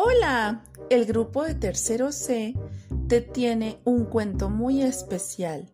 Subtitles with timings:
[0.00, 2.54] Hola, el grupo de tercero C
[3.08, 5.68] te tiene un cuento muy especial.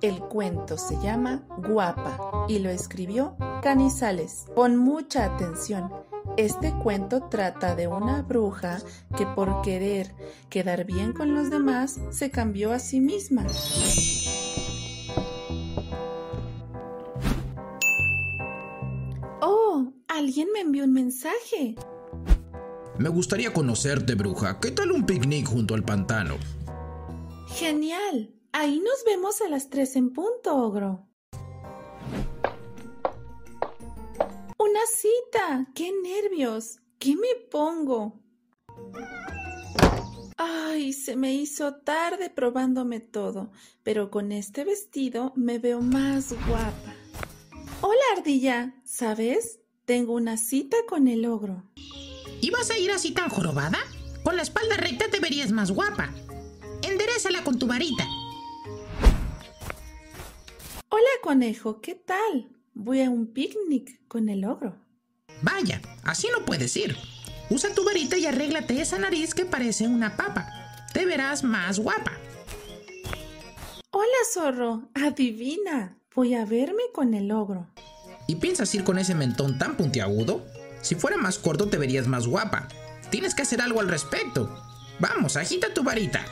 [0.00, 4.46] El cuento se llama Guapa y lo escribió Canizales.
[4.56, 5.92] Pon mucha atención.
[6.38, 8.78] Este cuento trata de una bruja
[9.18, 10.14] que por querer
[10.48, 13.44] quedar bien con los demás se cambió a sí misma.
[19.42, 21.76] Oh, alguien me envió un mensaje.
[22.98, 24.58] Me gustaría conocerte, bruja.
[24.58, 26.36] ¿Qué tal un picnic junto al pantano?
[27.46, 28.34] Genial.
[28.50, 31.06] Ahí nos vemos a las tres en punto, ogro.
[34.58, 35.68] Una cita.
[35.76, 36.80] ¡Qué nervios!
[36.98, 38.20] ¿Qué me pongo?
[40.36, 43.52] Ay, se me hizo tarde probándome todo,
[43.84, 46.94] pero con este vestido me veo más guapa.
[47.80, 48.74] Hola, ardilla.
[48.84, 49.60] ¿Sabes?
[49.84, 51.62] Tengo una cita con el ogro.
[52.40, 53.78] ¿Y vas a ir así tan jorobada?
[54.22, 56.12] Con la espalda recta te verías más guapa.
[56.82, 58.06] Enderezala con tu varita.
[60.88, 62.48] Hola, conejo, ¿qué tal?
[62.74, 64.76] Voy a un picnic con el ogro.
[65.42, 66.96] Vaya, así no puedes ir.
[67.50, 70.48] Usa tu varita y arréglate esa nariz que parece una papa.
[70.92, 72.12] Te verás más guapa.
[73.90, 74.88] Hola, zorro.
[74.94, 75.98] Adivina.
[76.14, 77.68] Voy a verme con el ogro.
[78.26, 80.44] ¿Y piensas ir con ese mentón tan puntiagudo?
[80.80, 82.68] Si fuera más corto te verías más guapa.
[83.10, 84.48] Tienes que hacer algo al respecto.
[85.00, 86.24] Vamos, agita tu varita.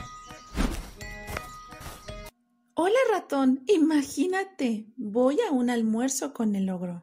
[2.74, 7.02] Hola ratón, imagínate, voy a un almuerzo con el ogro.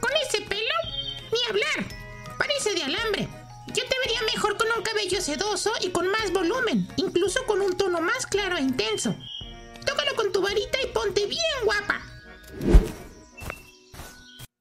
[0.00, 0.74] ¿Con ese pelo?
[1.32, 1.96] Ni hablar.
[2.38, 3.28] Parece de alambre.
[3.68, 7.76] Yo te vería mejor con un cabello sedoso y con más volumen, incluso con un
[7.76, 9.14] tono más claro e intenso.
[9.86, 12.00] Tócalo con tu varita y ponte bien guapa.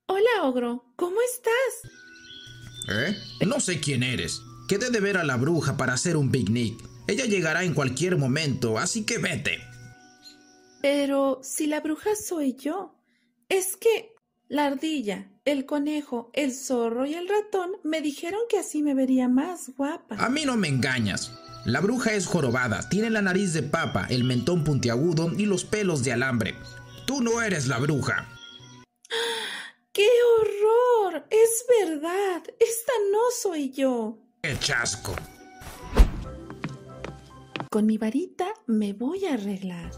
[0.08, 1.92] Hola ogro, ¿cómo estás?
[2.90, 3.18] ¿Eh?
[3.46, 4.42] No sé quién eres.
[4.68, 6.78] Quedé de ver a la bruja para hacer un picnic.
[7.08, 9.60] Ella llegará en cualquier momento, así que vete.
[10.82, 12.94] Pero si la bruja soy yo.
[13.50, 14.14] Es que
[14.50, 19.30] la ardilla, el conejo, el zorro y el ratón me dijeron que así me vería
[19.30, 20.16] más guapa.
[20.18, 21.32] A mí no me engañas.
[21.66, 26.04] La bruja es jorobada, tiene la nariz de papa, el mentón puntiagudo y los pelos
[26.04, 26.56] de alambre.
[27.06, 28.30] Tú no eres la bruja.
[29.92, 30.08] ¡Qué
[31.30, 32.44] Es verdad.
[32.60, 34.18] Esta no soy yo.
[34.42, 35.16] ¡Qué chasco!
[37.70, 39.92] Con mi varita me voy a arreglar.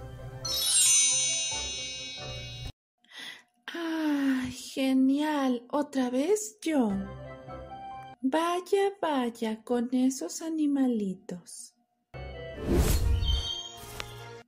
[3.67, 5.65] ¡Ay, genial!
[5.69, 6.89] Otra vez yo.
[8.21, 11.73] Vaya, vaya con esos animalitos.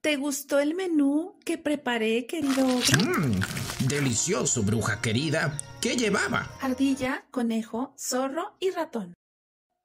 [0.02, 3.20] ¿Te gustó el menú que preparé, querido ogro?
[3.20, 3.40] Mmm,
[3.88, 5.56] delicioso, bruja querida.
[5.80, 6.50] ¿Qué llevaba?
[6.60, 9.14] Ardilla, conejo, zorro y ratón.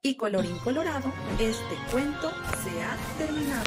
[0.01, 3.63] Y colorín colorado, este cuento se ha terminado.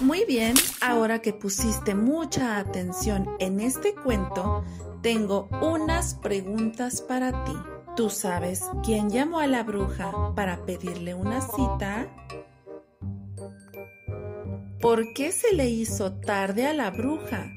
[0.00, 4.64] Muy bien, ahora que pusiste mucha atención en este cuento,
[5.02, 7.56] tengo unas preguntas para ti.
[7.96, 12.06] ¿Tú sabes quién llamó a la bruja para pedirle una cita?
[14.80, 17.50] ¿Por qué se le hizo tarde a la bruja?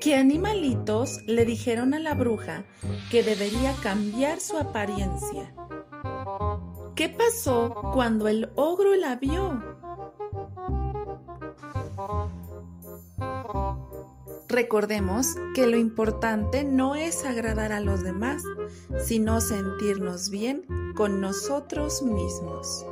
[0.00, 2.64] ¿Qué animalitos le dijeron a la bruja
[3.10, 5.54] que debería cambiar su apariencia?
[6.94, 9.62] ¿Qué pasó cuando el ogro la vio?
[14.48, 18.42] Recordemos que lo importante no es agradar a los demás,
[18.98, 22.84] sino sentirnos bien con nosotros mismos.